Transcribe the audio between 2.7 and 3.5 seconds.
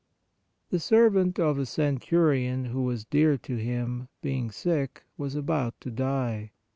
was dear